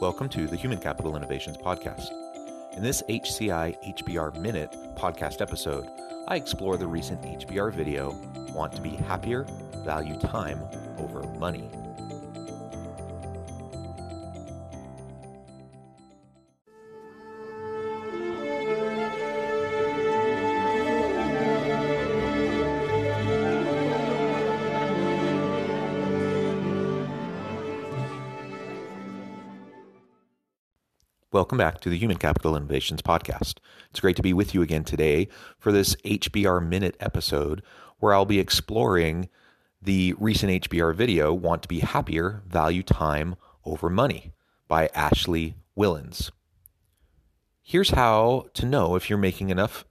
Welcome 0.00 0.28
to 0.28 0.46
the 0.46 0.54
Human 0.54 0.78
Capital 0.78 1.16
Innovations 1.16 1.56
Podcast. 1.56 2.12
In 2.76 2.84
this 2.84 3.02
HCI 3.08 3.96
HBR 3.96 4.38
Minute 4.38 4.76
podcast 4.94 5.40
episode, 5.40 5.88
I 6.28 6.36
explore 6.36 6.76
the 6.76 6.86
recent 6.86 7.20
HBR 7.22 7.72
video 7.72 8.16
Want 8.52 8.72
to 8.74 8.80
Be 8.80 8.90
Happier? 8.90 9.44
Value 9.78 10.16
Time 10.20 10.62
Over 10.98 11.24
Money. 11.40 11.68
Welcome 31.48 31.56
back 31.64 31.80
to 31.80 31.88
the 31.88 31.96
Human 31.96 32.18
Capital 32.18 32.54
Innovations 32.54 33.00
Podcast. 33.00 33.54
It's 33.88 34.00
great 34.00 34.16
to 34.16 34.22
be 34.22 34.34
with 34.34 34.52
you 34.52 34.60
again 34.60 34.84
today 34.84 35.28
for 35.58 35.72
this 35.72 35.96
HBR 36.04 36.62
Minute 36.68 36.94
episode 37.00 37.62
where 38.00 38.12
I'll 38.12 38.26
be 38.26 38.38
exploring 38.38 39.30
the 39.80 40.14
recent 40.18 40.52
HBR 40.52 40.94
video, 40.94 41.32
Want 41.32 41.62
to 41.62 41.68
Be 41.68 41.78
Happier 41.78 42.42
Value 42.46 42.82
Time 42.82 43.34
Over 43.64 43.88
Money 43.88 44.34
by 44.68 44.88
Ashley 44.88 45.54
Whillans. 45.74 46.30
Here's 47.62 47.92
how 47.92 48.48
to 48.52 48.66
know 48.66 48.94
if 48.94 49.08
you're 49.08 49.18
making 49.18 49.48
enough 49.48 49.86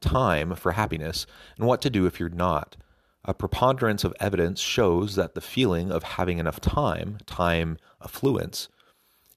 time 0.00 0.54
for 0.54 0.70
happiness 0.70 1.26
and 1.58 1.66
what 1.66 1.82
to 1.82 1.90
do 1.90 2.06
if 2.06 2.20
you're 2.20 2.28
not. 2.28 2.76
A 3.24 3.34
preponderance 3.34 4.04
of 4.04 4.14
evidence 4.20 4.60
shows 4.60 5.16
that 5.16 5.34
the 5.34 5.40
feeling 5.40 5.90
of 5.90 6.04
having 6.04 6.38
enough 6.38 6.60
time, 6.60 7.18
time 7.26 7.78
affluence, 8.00 8.68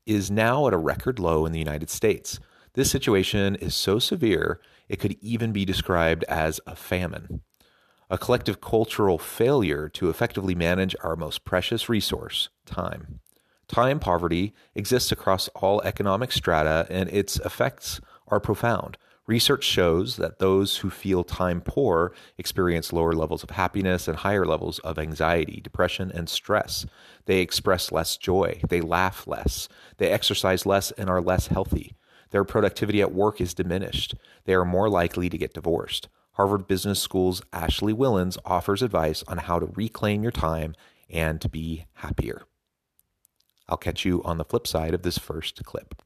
is 0.05 0.31
now 0.31 0.67
at 0.67 0.73
a 0.73 0.77
record 0.77 1.19
low 1.19 1.45
in 1.45 1.51
the 1.51 1.59
United 1.59 1.89
States. 1.89 2.39
This 2.73 2.89
situation 2.89 3.55
is 3.55 3.75
so 3.75 3.99
severe, 3.99 4.59
it 4.89 4.99
could 4.99 5.17
even 5.21 5.51
be 5.51 5.65
described 5.65 6.23
as 6.25 6.59
a 6.65 6.75
famine. 6.75 7.41
A 8.09 8.17
collective 8.17 8.61
cultural 8.61 9.17
failure 9.17 9.89
to 9.89 10.09
effectively 10.09 10.55
manage 10.55 10.95
our 11.03 11.15
most 11.15 11.45
precious 11.45 11.89
resource, 11.89 12.49
time. 12.65 13.19
Time 13.67 13.99
poverty 13.99 14.53
exists 14.75 15.11
across 15.11 15.47
all 15.49 15.81
economic 15.81 16.31
strata, 16.31 16.85
and 16.89 17.09
its 17.09 17.37
effects 17.39 18.01
are 18.27 18.39
profound. 18.39 18.97
Research 19.25 19.63
shows 19.63 20.17
that 20.17 20.39
those 20.39 20.77
who 20.77 20.89
feel 20.89 21.23
time 21.23 21.61
poor 21.61 22.13
experience 22.37 22.91
lower 22.91 23.13
levels 23.13 23.41
of 23.41 23.51
happiness 23.51 24.07
and 24.07 24.17
higher 24.17 24.45
levels 24.45 24.79
of 24.79 24.99
anxiety, 24.99 25.61
depression, 25.61 26.11
and 26.13 26.27
stress. 26.27 26.85
They 27.25 27.39
express 27.39 27.91
less 27.91 28.17
joy. 28.17 28.59
They 28.67 28.81
laugh 28.81 29.25
less. 29.25 29.69
They 29.97 30.09
exercise 30.09 30.65
less 30.65 30.91
and 30.91 31.09
are 31.09 31.21
less 31.21 31.47
healthy. 31.47 31.93
Their 32.31 32.43
productivity 32.43 32.99
at 33.01 33.13
work 33.13 33.39
is 33.39 33.53
diminished. 33.53 34.15
They 34.43 34.55
are 34.55 34.65
more 34.65 34.89
likely 34.89 35.29
to 35.29 35.37
get 35.37 35.53
divorced. 35.53 36.09
Harvard 36.33 36.67
Business 36.67 36.99
School's 36.99 37.41
Ashley 37.53 37.93
Whillans 37.93 38.37
offers 38.43 38.81
advice 38.81 39.23
on 39.27 39.37
how 39.37 39.59
to 39.59 39.67
reclaim 39.67 40.23
your 40.23 40.31
time 40.31 40.75
and 41.09 41.39
to 41.39 41.47
be 41.47 41.85
happier. 41.93 42.41
I'll 43.69 43.77
catch 43.77 44.03
you 44.03 44.21
on 44.23 44.37
the 44.37 44.43
flip 44.43 44.67
side 44.67 44.93
of 44.93 45.03
this 45.03 45.17
first 45.17 45.63
clip. 45.63 46.01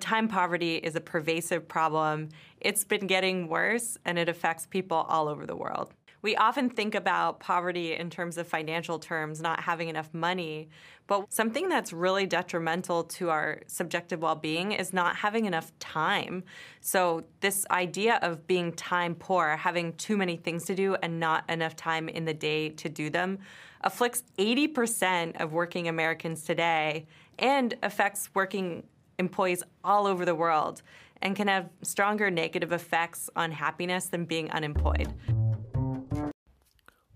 Time 0.00 0.28
poverty 0.28 0.76
is 0.76 0.96
a 0.96 1.00
pervasive 1.00 1.68
problem. 1.68 2.28
It's 2.60 2.84
been 2.84 3.06
getting 3.06 3.48
worse 3.48 3.96
and 4.04 4.18
it 4.18 4.28
affects 4.28 4.66
people 4.66 4.98
all 5.08 5.28
over 5.28 5.46
the 5.46 5.56
world. 5.56 5.94
We 6.20 6.36
often 6.36 6.68
think 6.68 6.94
about 6.94 7.38
poverty 7.38 7.94
in 7.94 8.10
terms 8.10 8.36
of 8.36 8.48
financial 8.48 8.98
terms, 8.98 9.40
not 9.40 9.60
having 9.60 9.88
enough 9.88 10.12
money, 10.12 10.68
but 11.06 11.32
something 11.32 11.68
that's 11.68 11.92
really 11.92 12.26
detrimental 12.26 13.04
to 13.04 13.30
our 13.30 13.60
subjective 13.66 14.22
well 14.22 14.34
being 14.34 14.72
is 14.72 14.92
not 14.92 15.16
having 15.16 15.44
enough 15.44 15.70
time. 15.78 16.44
So, 16.80 17.24
this 17.40 17.66
idea 17.70 18.18
of 18.22 18.46
being 18.46 18.72
time 18.72 19.14
poor, 19.14 19.56
having 19.56 19.92
too 19.94 20.16
many 20.16 20.36
things 20.36 20.64
to 20.64 20.74
do 20.74 20.96
and 21.02 21.20
not 21.20 21.48
enough 21.48 21.76
time 21.76 22.08
in 22.08 22.24
the 22.24 22.34
day 22.34 22.70
to 22.70 22.88
do 22.88 23.10
them, 23.10 23.38
afflicts 23.82 24.22
80% 24.38 25.40
of 25.40 25.52
working 25.52 25.88
Americans 25.88 26.42
today 26.42 27.06
and 27.38 27.74
affects 27.82 28.30
working 28.34 28.84
employees 29.18 29.62
all 29.82 30.06
over 30.06 30.24
the 30.24 30.34
world 30.34 30.82
and 31.22 31.34
can 31.36 31.48
have 31.48 31.70
stronger 31.82 32.30
negative 32.30 32.72
effects 32.72 33.30
on 33.36 33.52
happiness 33.52 34.06
than 34.06 34.24
being 34.24 34.50
unemployed. 34.50 35.12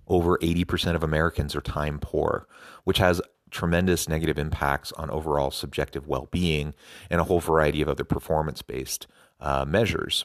Over 0.06 0.38
80% 0.38 0.94
of 0.94 1.02
Americans 1.02 1.54
are 1.54 1.60
time 1.60 1.98
poor, 1.98 2.48
which 2.84 2.98
has 2.98 3.20
tremendous 3.50 4.08
negative 4.08 4.38
impacts 4.38 4.92
on 4.92 5.10
overall 5.10 5.50
subjective 5.50 6.06
well 6.06 6.28
being 6.30 6.74
and 7.10 7.20
a 7.20 7.24
whole 7.24 7.40
variety 7.40 7.82
of 7.82 7.88
other 7.88 8.04
performance 8.04 8.62
based 8.62 9.06
uh, 9.40 9.64
measures 9.66 10.24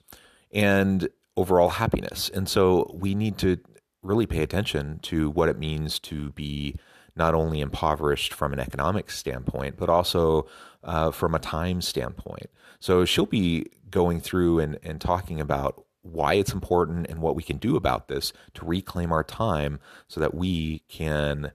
and 0.52 1.10
overall 1.36 1.70
happiness. 1.70 2.30
And 2.34 2.48
so 2.48 2.92
we 2.94 3.16
need 3.16 3.38
to 3.40 3.58
really 4.02 4.26
pay 4.26 4.44
attention 4.44 5.00
to 5.04 5.30
what 5.30 5.50
it 5.50 5.58
means 5.58 6.00
to 6.00 6.32
be 6.32 6.76
not 7.16 7.36
only 7.36 7.62
impoverished 7.62 8.34
from 8.34 8.54
an 8.54 8.60
economic 8.60 9.12
standpoint, 9.12 9.76
but 9.78 9.90
also 9.90 10.48
uh, 10.84 11.12
from 11.12 11.36
a 11.36 11.40
time 11.40 11.82
standpoint. 11.82 12.48
So 12.80 13.06
she'll 13.06 13.26
be 13.26 13.68
going 13.90 14.20
through 14.20 14.60
and, 14.60 14.80
and 14.84 15.00
talking 15.00 15.40
about 15.40 15.86
why 16.02 16.34
it's 16.34 16.52
important 16.52 17.08
and 17.08 17.22
what 17.22 17.36
we 17.36 17.44
can 17.44 17.58
do 17.58 17.76
about 17.76 18.08
this 18.08 18.34
to 18.56 18.66
reclaim 18.66 19.12
our 19.12 19.24
time 19.24 19.80
so 20.08 20.20
that 20.20 20.34
we 20.34 20.80
can 20.90 21.52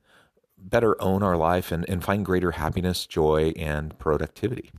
better 0.56 1.00
own 1.00 1.22
our 1.22 1.36
life 1.36 1.70
and, 1.70 1.88
and 1.88 2.02
find 2.02 2.24
greater 2.24 2.52
happiness, 2.52 3.06
joy, 3.06 3.52
and 3.56 3.96
productivity. 3.98 4.70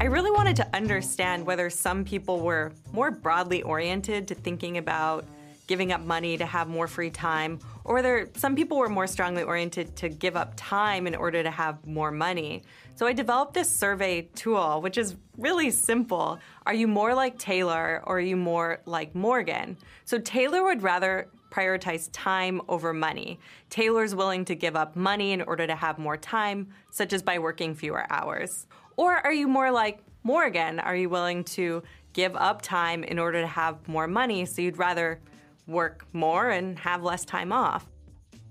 I 0.00 0.04
really 0.04 0.30
wanted 0.30 0.56
to 0.56 0.76
understand 0.76 1.46
whether 1.46 1.70
some 1.70 2.04
people 2.04 2.40
were 2.40 2.72
more 2.92 3.10
broadly 3.10 3.62
oriented 3.62 4.28
to 4.28 4.34
thinking 4.34 4.78
about 4.78 5.24
giving 5.66 5.92
up 5.92 6.00
money 6.00 6.36
to 6.36 6.44
have 6.44 6.68
more 6.68 6.88
free 6.88 7.10
time, 7.10 7.60
or 7.90 7.94
whether 7.94 8.28
some 8.36 8.54
people 8.54 8.78
were 8.78 8.88
more 8.88 9.08
strongly 9.08 9.42
oriented 9.42 9.96
to 9.96 10.08
give 10.08 10.36
up 10.36 10.52
time 10.56 11.08
in 11.08 11.16
order 11.16 11.42
to 11.42 11.50
have 11.50 11.84
more 11.84 12.12
money. 12.12 12.62
So 12.94 13.04
I 13.04 13.12
developed 13.12 13.52
this 13.52 13.68
survey 13.68 14.28
tool, 14.36 14.80
which 14.80 14.96
is 14.96 15.16
really 15.36 15.72
simple. 15.72 16.38
Are 16.66 16.72
you 16.72 16.86
more 16.86 17.16
like 17.16 17.36
Taylor 17.36 18.00
or 18.06 18.18
are 18.18 18.20
you 18.20 18.36
more 18.36 18.80
like 18.86 19.12
Morgan? 19.16 19.76
So 20.04 20.20
Taylor 20.20 20.62
would 20.62 20.84
rather 20.84 21.30
prioritize 21.50 22.08
time 22.12 22.62
over 22.68 22.92
money. 22.92 23.40
Taylor's 23.70 24.14
willing 24.14 24.44
to 24.44 24.54
give 24.54 24.76
up 24.76 24.94
money 24.94 25.32
in 25.32 25.42
order 25.42 25.66
to 25.66 25.74
have 25.74 25.98
more 25.98 26.16
time, 26.16 26.68
such 26.92 27.12
as 27.12 27.24
by 27.24 27.40
working 27.40 27.74
fewer 27.74 28.06
hours. 28.08 28.68
Or 28.96 29.14
are 29.14 29.32
you 29.32 29.48
more 29.48 29.72
like 29.72 29.98
Morgan? 30.22 30.78
Are 30.78 30.94
you 30.94 31.08
willing 31.08 31.42
to 31.58 31.82
give 32.12 32.36
up 32.36 32.62
time 32.62 33.02
in 33.02 33.18
order 33.18 33.40
to 33.40 33.48
have 33.48 33.88
more 33.88 34.06
money 34.06 34.46
so 34.46 34.62
you'd 34.62 34.78
rather 34.78 35.20
work 35.70 36.06
more 36.12 36.50
and 36.50 36.78
have 36.80 37.02
less 37.02 37.24
time 37.24 37.52
off. 37.52 37.86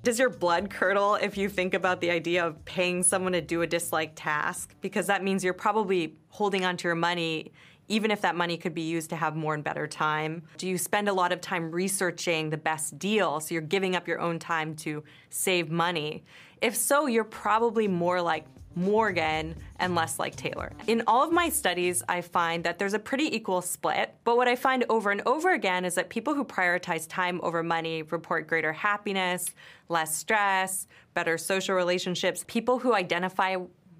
Does 0.01 0.17
your 0.17 0.29
blood 0.29 0.69
curdle 0.69 1.15
if 1.15 1.37
you 1.37 1.49
think 1.49 1.73
about 1.73 1.99
the 1.99 2.09
idea 2.09 2.45
of 2.45 2.63
paying 2.63 3.03
someone 3.03 3.33
to 3.33 3.41
do 3.41 3.61
a 3.61 3.67
disliked 3.67 4.15
task? 4.15 4.73
Because 4.79 5.07
that 5.07 5.23
means 5.23 5.43
you're 5.43 5.53
probably 5.53 6.15
holding 6.29 6.63
onto 6.63 6.87
your 6.87 6.95
money, 6.95 7.51
even 7.89 8.09
if 8.09 8.21
that 8.21 8.35
money 8.35 8.55
could 8.55 8.73
be 8.73 8.83
used 8.83 9.09
to 9.09 9.17
have 9.17 9.35
more 9.35 9.53
and 9.53 9.63
better 9.63 9.87
time. 9.87 10.43
Do 10.57 10.69
you 10.69 10.77
spend 10.77 11.09
a 11.09 11.13
lot 11.13 11.33
of 11.33 11.41
time 11.41 11.69
researching 11.69 12.49
the 12.49 12.57
best 12.57 12.97
deal, 12.97 13.41
so 13.41 13.53
you're 13.53 13.61
giving 13.61 13.93
up 13.95 14.07
your 14.07 14.21
own 14.21 14.39
time 14.39 14.73
to 14.77 15.03
save 15.29 15.69
money? 15.69 16.23
If 16.61 16.77
so, 16.77 17.07
you're 17.07 17.25
probably 17.25 17.89
more 17.89 18.21
like 18.21 18.45
Morgan 18.75 19.55
and 19.79 19.95
less 19.95 20.19
like 20.19 20.35
Taylor. 20.35 20.71
In 20.87 21.03
all 21.07 21.23
of 21.23 21.31
my 21.31 21.49
studies, 21.49 22.03
I 22.07 22.21
find 22.21 22.63
that 22.63 22.79
there's 22.79 22.93
a 22.93 22.99
pretty 22.99 23.35
equal 23.35 23.61
split, 23.61 24.15
but 24.23 24.37
what 24.37 24.47
I 24.47 24.55
find 24.55 24.85
over 24.89 25.11
and 25.11 25.21
over 25.25 25.53
again 25.53 25.85
is 25.85 25.95
that 25.95 26.09
people 26.09 26.33
who 26.33 26.45
prioritize 26.45 27.07
time 27.07 27.39
over 27.43 27.63
money 27.63 28.03
report 28.03 28.47
greater 28.47 28.73
happiness, 28.73 29.53
less 29.89 30.15
stress, 30.15 30.87
better 31.13 31.37
social 31.37 31.75
relationships. 31.75 32.45
People 32.47 32.79
who 32.79 32.93
identify 32.93 33.57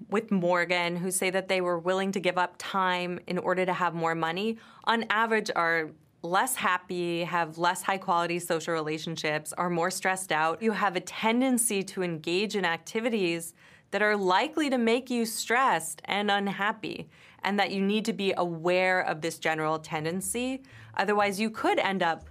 with 0.08 0.30
Morgan, 0.30 0.96
who 0.96 1.10
say 1.10 1.30
that 1.30 1.48
they 1.48 1.60
were 1.60 1.78
willing 1.78 2.12
to 2.12 2.20
give 2.20 2.38
up 2.38 2.54
time 2.58 3.20
in 3.26 3.38
order 3.38 3.66
to 3.66 3.72
have 3.72 3.94
more 3.94 4.14
money, 4.14 4.56
on 4.84 5.04
average 5.10 5.50
are 5.54 5.90
less 6.22 6.54
happy, 6.56 7.24
have 7.24 7.58
less 7.58 7.82
high 7.82 7.98
quality 7.98 8.38
social 8.38 8.74
relationships, 8.74 9.52
are 9.54 9.70
more 9.70 9.90
stressed 9.90 10.32
out. 10.32 10.62
You 10.62 10.72
have 10.72 10.96
a 10.96 11.00
tendency 11.00 11.82
to 11.84 12.02
engage 12.02 12.56
in 12.56 12.64
activities 12.64 13.54
that 13.90 14.02
are 14.02 14.16
likely 14.16 14.70
to 14.70 14.78
make 14.78 15.10
you 15.10 15.26
stressed 15.26 16.00
and 16.04 16.30
unhappy, 16.30 17.08
and 17.42 17.58
that 17.58 17.70
you 17.70 17.82
need 17.82 18.04
to 18.04 18.12
be 18.12 18.32
aware 18.36 19.00
of 19.00 19.20
this 19.20 19.38
general 19.38 19.78
tendency. 19.78 20.62
Otherwise, 20.96 21.40
you 21.40 21.50
could 21.50 21.78
end 21.78 22.02
up 22.02 22.24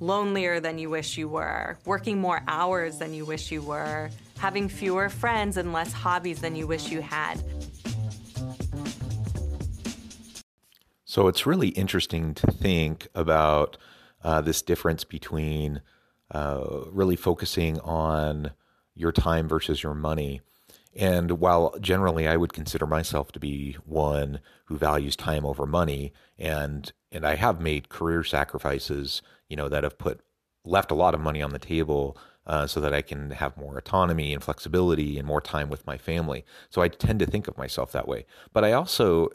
lonelier 0.00 0.60
than 0.60 0.78
you 0.78 0.90
wish 0.90 1.16
you 1.16 1.28
were, 1.28 1.78
working 1.84 2.20
more 2.20 2.42
hours 2.48 2.98
than 2.98 3.14
you 3.14 3.24
wish 3.24 3.50
you 3.50 3.62
were, 3.62 4.10
having 4.38 4.68
fewer 4.68 5.08
friends 5.08 5.56
and 5.56 5.72
less 5.72 5.92
hobbies 5.92 6.40
than 6.40 6.54
you 6.54 6.66
wish 6.66 6.90
you 6.90 7.00
had. 7.00 7.42
So 11.04 11.28
it's 11.28 11.46
really 11.46 11.68
interesting 11.68 12.34
to 12.34 12.50
think 12.50 13.08
about 13.14 13.78
uh, 14.22 14.42
this 14.42 14.60
difference 14.60 15.04
between 15.04 15.80
uh, 16.30 16.64
really 16.90 17.16
focusing 17.16 17.80
on 17.80 18.50
your 18.94 19.12
time 19.12 19.48
versus 19.48 19.82
your 19.82 19.94
money. 19.94 20.42
And 20.96 21.32
while 21.32 21.74
generally 21.80 22.26
I 22.26 22.36
would 22.36 22.52
consider 22.52 22.86
myself 22.86 23.30
to 23.32 23.40
be 23.40 23.76
one 23.84 24.40
who 24.64 24.78
values 24.78 25.14
time 25.14 25.44
over 25.44 25.66
money, 25.66 26.12
and 26.38 26.90
and 27.12 27.26
I 27.26 27.36
have 27.36 27.60
made 27.60 27.88
career 27.88 28.24
sacrifices, 28.24 29.22
you 29.48 29.56
know, 29.56 29.68
that 29.68 29.84
have 29.84 29.98
put 29.98 30.20
left 30.64 30.90
a 30.90 30.94
lot 30.94 31.14
of 31.14 31.20
money 31.20 31.42
on 31.42 31.52
the 31.52 31.58
table 31.58 32.16
uh, 32.46 32.66
so 32.66 32.80
that 32.80 32.94
I 32.94 33.02
can 33.02 33.30
have 33.32 33.56
more 33.56 33.76
autonomy 33.76 34.32
and 34.32 34.42
flexibility 34.42 35.18
and 35.18 35.26
more 35.26 35.40
time 35.40 35.68
with 35.68 35.86
my 35.86 35.98
family. 35.98 36.44
So 36.70 36.82
I 36.82 36.88
tend 36.88 37.18
to 37.20 37.26
think 37.26 37.48
of 37.48 37.58
myself 37.58 37.92
that 37.92 38.08
way. 38.08 38.26
But 38.52 38.64
I 38.64 38.72
also 38.72 39.30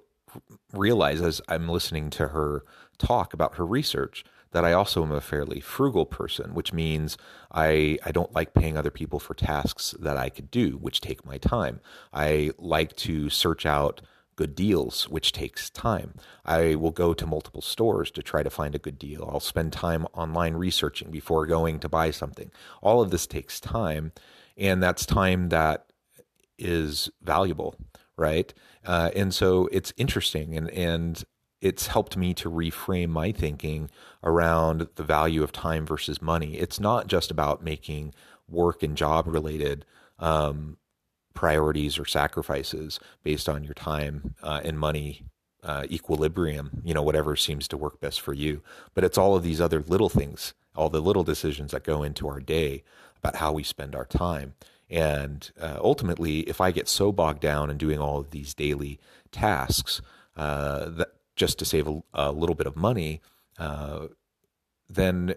realize 0.73 1.21
as 1.21 1.41
I'm 1.47 1.69
listening 1.69 2.09
to 2.11 2.29
her 2.29 2.63
talk 2.97 3.33
about 3.33 3.55
her 3.55 3.65
research 3.65 4.23
that 4.51 4.65
I 4.65 4.73
also 4.73 5.03
am 5.03 5.11
a 5.11 5.21
fairly 5.21 5.59
frugal 5.59 6.05
person, 6.05 6.53
which 6.53 6.73
means 6.73 7.17
I, 7.51 7.97
I 8.05 8.11
don't 8.11 8.33
like 8.33 8.53
paying 8.53 8.77
other 8.77 8.91
people 8.91 9.19
for 9.19 9.33
tasks 9.33 9.95
that 9.99 10.17
I 10.17 10.29
could 10.29 10.51
do, 10.51 10.71
which 10.71 11.01
take 11.01 11.25
my 11.25 11.37
time. 11.37 11.79
I 12.13 12.51
like 12.57 12.95
to 12.97 13.29
search 13.29 13.65
out 13.65 14.01
good 14.35 14.55
deals, 14.55 15.07
which 15.09 15.31
takes 15.31 15.69
time. 15.69 16.15
I 16.45 16.75
will 16.75 16.91
go 16.91 17.13
to 17.13 17.25
multiple 17.25 17.61
stores 17.61 18.11
to 18.11 18.23
try 18.23 18.43
to 18.43 18.49
find 18.49 18.75
a 18.75 18.79
good 18.79 18.97
deal. 18.97 19.29
I'll 19.31 19.39
spend 19.39 19.71
time 19.71 20.05
online 20.13 20.55
researching 20.55 21.11
before 21.11 21.45
going 21.45 21.79
to 21.79 21.89
buy 21.89 22.11
something. 22.11 22.51
All 22.81 23.01
of 23.01 23.11
this 23.11 23.27
takes 23.27 23.59
time, 23.59 24.11
and 24.57 24.81
that's 24.81 25.05
time 25.05 25.49
that 25.49 25.85
is 26.57 27.09
valuable 27.21 27.75
right? 28.21 28.53
Uh, 28.85 29.11
and 29.15 29.33
so 29.33 29.67
it's 29.71 29.91
interesting, 29.97 30.55
and 30.55 30.69
and 30.69 31.23
it's 31.59 31.87
helped 31.87 32.17
me 32.17 32.33
to 32.33 32.49
reframe 32.49 33.09
my 33.09 33.31
thinking 33.31 33.89
around 34.23 34.87
the 34.95 35.03
value 35.03 35.43
of 35.43 35.51
time 35.51 35.85
versus 35.85 36.21
money. 36.21 36.57
It's 36.57 36.79
not 36.79 37.07
just 37.07 37.29
about 37.29 37.63
making 37.63 38.13
work 38.47 38.81
and 38.83 38.97
job 38.97 39.27
related 39.27 39.85
um, 40.19 40.77
priorities 41.33 41.99
or 41.99 42.05
sacrifices 42.05 42.99
based 43.23 43.47
on 43.47 43.63
your 43.63 43.75
time 43.75 44.35
uh, 44.41 44.61
and 44.63 44.79
money 44.79 45.23
uh, 45.63 45.85
equilibrium, 45.91 46.81
you 46.83 46.93
know, 46.93 47.03
whatever 47.03 47.35
seems 47.35 47.67
to 47.67 47.77
work 47.77 47.99
best 47.99 48.19
for 48.19 48.33
you. 48.33 48.61
But 48.93 49.03
it's 49.03 49.17
all 49.17 49.35
of 49.35 49.43
these 49.43 49.61
other 49.61 49.81
little 49.81 50.09
things, 50.09 50.53
all 50.75 50.89
the 50.89 51.01
little 51.01 51.23
decisions 51.23 51.71
that 51.71 51.83
go 51.83 52.03
into 52.03 52.27
our 52.27 52.39
day 52.39 52.83
about 53.17 53.35
how 53.35 53.51
we 53.51 53.63
spend 53.63 53.95
our 53.95 54.05
time. 54.05 54.55
And 54.91 55.49
uh, 55.59 55.77
ultimately, 55.79 56.41
if 56.41 56.59
I 56.59 56.71
get 56.71 56.89
so 56.89 57.13
bogged 57.13 57.39
down 57.39 57.69
in 57.69 57.77
doing 57.77 57.97
all 57.97 58.19
of 58.19 58.31
these 58.31 58.53
daily 58.53 58.99
tasks 59.31 60.01
uh, 60.35 60.89
that 60.89 61.07
just 61.37 61.57
to 61.59 61.65
save 61.65 61.87
a, 61.87 62.03
a 62.13 62.31
little 62.33 62.55
bit 62.55 62.67
of 62.67 62.75
money, 62.75 63.21
uh, 63.57 64.07
then 64.89 65.35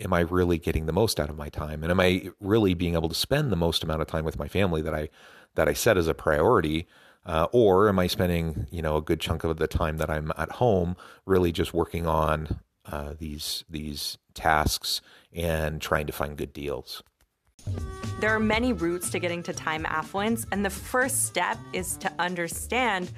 am 0.00 0.12
I 0.12 0.20
really 0.20 0.58
getting 0.58 0.86
the 0.86 0.92
most 0.92 1.20
out 1.20 1.30
of 1.30 1.36
my 1.36 1.48
time? 1.48 1.84
And 1.84 1.92
am 1.92 2.00
I 2.00 2.30
really 2.40 2.74
being 2.74 2.94
able 2.94 3.08
to 3.08 3.14
spend 3.14 3.52
the 3.52 3.56
most 3.56 3.84
amount 3.84 4.02
of 4.02 4.08
time 4.08 4.24
with 4.24 4.38
my 4.38 4.48
family 4.48 4.82
that 4.82 4.94
I 4.94 5.08
that 5.54 5.68
I 5.68 5.74
set 5.74 5.96
as 5.96 6.08
a 6.08 6.14
priority? 6.14 6.88
Uh, 7.24 7.46
or 7.52 7.88
am 7.88 8.00
I 8.00 8.08
spending, 8.08 8.66
you 8.72 8.82
know, 8.82 8.96
a 8.96 9.02
good 9.02 9.20
chunk 9.20 9.44
of 9.44 9.56
the 9.58 9.68
time 9.68 9.98
that 9.98 10.10
I'm 10.10 10.32
at 10.36 10.50
home 10.50 10.96
really 11.24 11.52
just 11.52 11.72
working 11.72 12.04
on 12.04 12.58
uh, 12.84 13.14
these 13.16 13.64
these 13.70 14.18
tasks 14.34 15.00
and 15.32 15.80
trying 15.80 16.08
to 16.08 16.12
find 16.12 16.36
good 16.36 16.52
deals? 16.52 17.04
There 18.22 18.32
are 18.32 18.38
many 18.38 18.72
routes 18.72 19.10
to 19.10 19.18
getting 19.18 19.42
to 19.42 19.52
time 19.52 19.84
affluence, 19.84 20.46
and 20.52 20.64
the 20.64 20.70
first 20.70 21.26
step 21.26 21.58
is 21.72 21.96
to 21.96 22.12
understand 22.20 23.10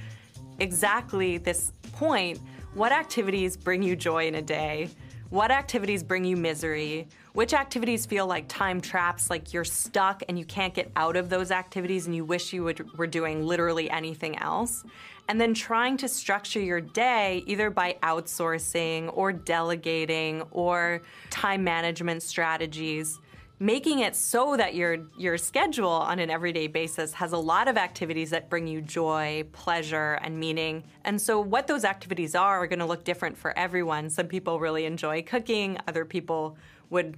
exactly 0.61 1.37
this 1.37 1.75
point. 1.93 2.41
What 2.73 2.91
activities 2.91 3.55
bring 3.55 3.83
you 3.83 3.97
joy 3.97 4.29
in 4.29 4.37
a 4.37 4.41
day? 4.41 4.89
What 5.29 5.51
activities 5.51 6.03
bring 6.03 6.25
you 6.25 6.39
misery? 6.39 7.06
Which 7.35 7.53
activities 7.53 8.06
feel 8.06 8.27
like 8.27 8.49
time 8.49 8.81
traps, 8.81 9.29
like 9.29 9.53
you're 9.53 9.62
stuck 9.62 10.23
and 10.27 10.39
you 10.39 10.47
can't 10.47 10.73
get 10.73 10.91
out 10.97 11.17
of 11.17 11.29
those 11.29 11.51
activities 11.51 12.06
and 12.06 12.17
you 12.17 12.25
wish 12.25 12.55
you 12.55 12.65
would, 12.65 12.97
were 12.97 13.06
doing 13.06 13.45
literally 13.45 13.91
anything 13.91 14.39
else? 14.39 14.85
And 15.29 15.39
then 15.39 15.53
trying 15.53 15.99
to 15.99 16.09
structure 16.09 16.61
your 16.61 16.81
day 16.81 17.45
either 17.47 17.69
by 17.69 17.99
outsourcing 18.03 19.15
or 19.15 19.35
delegating 19.35 20.41
or 20.51 21.03
time 21.29 21.62
management 21.62 22.23
strategies 22.23 23.21
making 23.61 24.01
it 24.01 24.17
so 24.17 24.56
that 24.56 24.75
your 24.75 24.99
your 25.17 25.39
schedule 25.39 25.89
on 25.89 26.19
an 26.19 26.31
everyday 26.31 26.67
basis 26.67 27.12
has 27.12 27.33
a 27.33 27.39
lot 27.39 27.69
of 27.69 27.77
activities 27.77 28.31
that 28.31 28.51
bring 28.51 28.67
you 28.67 28.81
joy, 28.81 29.45
pleasure, 29.53 30.19
and 30.23 30.39
meaning. 30.39 30.85
And 31.05 31.21
so 31.21 31.41
what 31.41 31.67
those 31.67 31.85
activities 31.85 32.35
are 32.35 32.62
are 32.62 32.67
going 32.67 32.81
to 32.81 32.87
look 32.87 33.05
different 33.05 33.37
for 33.37 33.56
everyone. 33.59 34.11
Some 34.11 34.27
people 34.27 34.59
really 34.59 34.85
enjoy 34.85 35.23
cooking, 35.23 35.79
other 35.87 36.05
people 36.05 36.56
would 36.91 37.17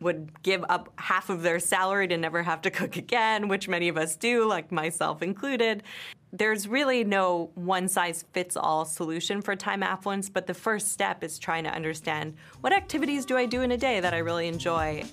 would 0.00 0.42
give 0.42 0.64
up 0.68 0.92
half 0.96 1.30
of 1.30 1.42
their 1.42 1.58
salary 1.58 2.06
to 2.08 2.16
never 2.18 2.42
have 2.42 2.60
to 2.62 2.70
cook 2.70 2.96
again, 2.96 3.48
which 3.48 3.68
many 3.68 3.88
of 3.88 3.96
us 3.96 4.16
do, 4.16 4.46
like 4.46 4.70
myself 4.70 5.22
included. 5.22 5.82
There's 6.30 6.66
really 6.68 7.04
no 7.04 7.50
one 7.54 7.88
size 7.88 8.24
fits 8.32 8.56
all 8.56 8.84
solution 8.84 9.42
for 9.42 9.56
time 9.56 9.82
affluence, 9.82 10.28
but 10.28 10.46
the 10.46 10.54
first 10.54 10.92
step 10.92 11.22
is 11.24 11.38
trying 11.38 11.64
to 11.64 11.70
understand 11.70 12.34
what 12.60 12.72
activities 12.72 13.24
do 13.24 13.36
I 13.36 13.46
do 13.46 13.62
in 13.62 13.72
a 13.72 13.76
day 13.76 14.00
that 14.00 14.14
I 14.14 14.18
really 14.18 14.48
enjoy 14.48 15.04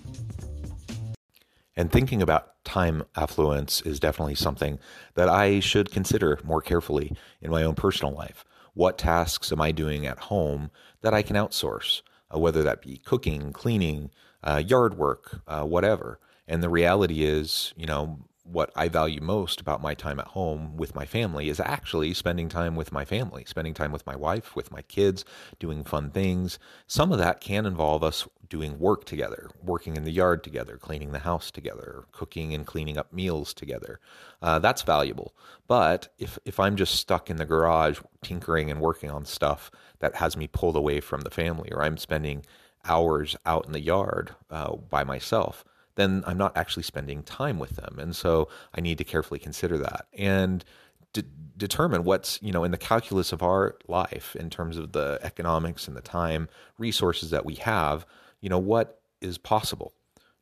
and 1.79 1.89
thinking 1.89 2.21
about 2.21 2.61
time 2.65 3.03
affluence 3.15 3.79
is 3.83 4.01
definitely 4.01 4.35
something 4.35 4.79
that 5.13 5.29
I 5.29 5.61
should 5.61 5.91
consider 5.91 6.37
more 6.43 6.61
carefully 6.61 7.15
in 7.41 7.51
my 7.51 7.63
own 7.63 7.75
personal 7.75 8.13
life. 8.13 8.43
What 8.73 8.97
tasks 8.97 9.49
am 9.53 9.61
I 9.61 9.71
doing 9.71 10.05
at 10.05 10.19
home 10.19 10.71
that 11.03 11.13
I 11.13 11.21
can 11.21 11.37
outsource, 11.37 12.01
uh, 12.35 12.37
whether 12.37 12.63
that 12.63 12.81
be 12.81 12.97
cooking, 12.97 13.53
cleaning, 13.53 14.11
uh, 14.43 14.61
yard 14.67 14.97
work, 14.97 15.39
uh, 15.47 15.63
whatever? 15.63 16.19
And 16.49 16.61
the 16.61 16.67
reality 16.67 17.23
is, 17.23 17.73
you 17.77 17.85
know, 17.85 18.19
what 18.51 18.71
I 18.75 18.87
value 18.87 19.21
most 19.21 19.61
about 19.61 19.81
my 19.81 19.93
time 19.93 20.19
at 20.19 20.27
home 20.27 20.75
with 20.75 20.95
my 20.95 21.05
family 21.05 21.49
is 21.49 21.59
actually 21.59 22.13
spending 22.13 22.49
time 22.49 22.75
with 22.75 22.91
my 22.91 23.05
family, 23.05 23.43
spending 23.45 23.73
time 23.73 23.91
with 23.91 24.05
my 24.05 24.15
wife, 24.15 24.55
with 24.55 24.71
my 24.71 24.81
kids, 24.83 25.23
doing 25.59 25.83
fun 25.83 26.09
things. 26.09 26.57
Some 26.87 27.11
of 27.11 27.19
that 27.19 27.41
can 27.41 27.65
involve 27.65 28.03
us 28.03 28.27
doing 28.49 28.79
work 28.79 29.05
together, 29.05 29.49
working 29.63 29.95
in 29.95 30.03
the 30.03 30.11
yard 30.11 30.43
together, 30.43 30.77
cleaning 30.77 31.11
the 31.11 31.19
house 31.19 31.51
together, 31.51 32.05
cooking 32.11 32.53
and 32.53 32.65
cleaning 32.65 32.97
up 32.97 33.13
meals 33.13 33.53
together. 33.53 33.99
Uh, 34.41 34.57
that's 34.57 34.81
valuable. 34.81 35.35
But 35.67 36.09
if, 36.17 36.39
if 36.45 36.59
I'm 36.59 36.75
just 36.75 36.95
stuck 36.95 37.29
in 37.29 37.37
the 37.37 37.45
garage 37.45 37.99
tinkering 38.23 38.71
and 38.71 38.81
working 38.81 39.11
on 39.11 39.25
stuff 39.25 39.69
that 39.99 40.15
has 40.15 40.35
me 40.35 40.47
pulled 40.47 40.75
away 40.75 40.99
from 40.99 41.21
the 41.21 41.29
family, 41.29 41.71
or 41.71 41.83
I'm 41.83 41.97
spending 41.97 42.45
hours 42.85 43.35
out 43.45 43.67
in 43.67 43.73
the 43.73 43.81
yard 43.81 44.35
uh, 44.49 44.75
by 44.75 45.03
myself, 45.03 45.63
then 45.99 46.23
I'm 46.25 46.37
not 46.37 46.55
actually 46.55 46.83
spending 46.83 47.23
time 47.23 47.59
with 47.59 47.71
them. 47.71 47.97
And 47.99 48.15
so 48.15 48.49
I 48.73 48.81
need 48.81 48.97
to 48.99 49.03
carefully 49.03 49.39
consider 49.39 49.77
that 49.79 50.07
and 50.17 50.63
de- 51.13 51.23
determine 51.57 52.03
what's, 52.03 52.41
you 52.41 52.51
know, 52.51 52.63
in 52.63 52.71
the 52.71 52.77
calculus 52.77 53.31
of 53.31 53.43
our 53.43 53.75
life 53.87 54.35
in 54.35 54.49
terms 54.49 54.77
of 54.77 54.91
the 54.93 55.19
economics 55.21 55.87
and 55.87 55.95
the 55.95 56.01
time 56.01 56.47
resources 56.77 57.29
that 57.31 57.45
we 57.45 57.55
have, 57.55 58.05
you 58.41 58.49
know, 58.49 58.59
what 58.59 59.01
is 59.21 59.37
possible. 59.37 59.93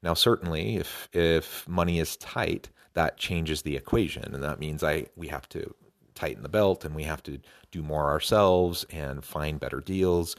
Now, 0.04 0.14
certainly, 0.14 0.78
if 0.78 1.10
if 1.12 1.68
money 1.68 2.00
is 2.00 2.18
tight, 2.18 2.70
that 2.94 3.18
changes 3.18 3.64
the 3.64 3.76
equation, 3.76 4.34
and 4.34 4.44
that 4.44 4.60
means 4.60 4.84
I 4.84 5.08
we 5.16 5.28
have 5.30 5.50
to 5.50 5.74
tighten 6.14 6.44
the 6.44 6.50
belt 6.50 6.84
and 6.84 6.96
we 6.96 7.04
have 7.04 7.22
to 7.24 7.40
do 7.72 7.84
more 7.84 8.10
ourselves 8.10 8.86
and 8.90 9.24
find 9.24 9.60
better 9.60 9.82
deals, 9.82 10.36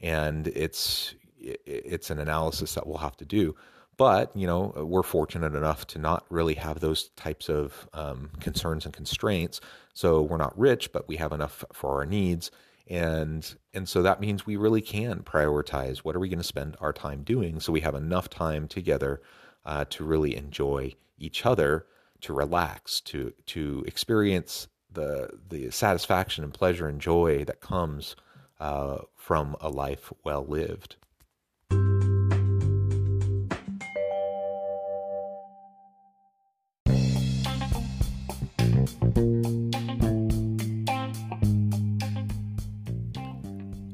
and 0.00 0.48
it's 0.48 1.14
it's 1.38 2.10
an 2.10 2.18
analysis 2.18 2.74
that 2.74 2.86
we'll 2.86 2.98
have 2.98 3.16
to 3.18 3.24
do. 3.24 3.54
But 3.96 4.34
you 4.36 4.46
know, 4.46 4.72
we're 4.76 5.02
fortunate 5.02 5.54
enough 5.54 5.86
to 5.88 5.98
not 5.98 6.24
really 6.30 6.54
have 6.54 6.80
those 6.80 7.10
types 7.10 7.48
of 7.48 7.88
um, 7.92 8.30
concerns 8.40 8.84
and 8.84 8.94
constraints. 8.94 9.60
So 9.94 10.22
we're 10.22 10.38
not 10.38 10.58
rich, 10.58 10.92
but 10.92 11.06
we 11.08 11.16
have 11.16 11.32
enough 11.32 11.64
for 11.72 11.96
our 11.96 12.06
needs, 12.06 12.50
and 12.88 13.54
and 13.74 13.88
so 13.88 14.02
that 14.02 14.20
means 14.20 14.46
we 14.46 14.56
really 14.56 14.80
can 14.80 15.20
prioritize 15.20 15.98
what 15.98 16.16
are 16.16 16.20
we 16.20 16.28
going 16.28 16.38
to 16.38 16.44
spend 16.44 16.76
our 16.80 16.92
time 16.92 17.22
doing, 17.22 17.60
so 17.60 17.72
we 17.72 17.80
have 17.80 17.94
enough 17.94 18.30
time 18.30 18.66
together 18.68 19.20
uh, 19.64 19.84
to 19.90 20.04
really 20.04 20.36
enjoy 20.36 20.94
each 21.18 21.44
other, 21.46 21.86
to 22.22 22.32
relax, 22.32 23.00
to 23.02 23.32
to 23.46 23.84
experience 23.86 24.68
the 24.90 25.28
the 25.48 25.70
satisfaction 25.70 26.44
and 26.44 26.54
pleasure 26.54 26.88
and 26.88 27.00
joy 27.00 27.44
that 27.44 27.60
comes 27.60 28.16
uh, 28.60 28.98
from 29.16 29.56
a 29.60 29.68
life 29.68 30.12
well 30.24 30.44
lived. 30.46 30.96